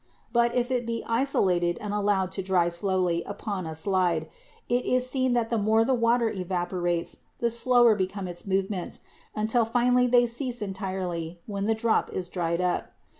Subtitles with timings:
[0.33, 4.27] "But if it be isolated and allowed to dry slowly upon a slide,
[4.67, 7.51] it is seen that the more the water evaporates the.
[7.51, 9.01] slower become its movements,
[9.35, 12.93] until finally they cease en tirely when the drop is dried up.